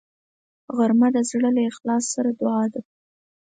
غرمه 0.75 1.07
د 1.15 1.17
زړه 1.29 1.49
له 1.55 1.61
اخلاص 1.71 2.03
سره 2.13 2.29
دعا 2.39 2.63
ده 2.73 2.81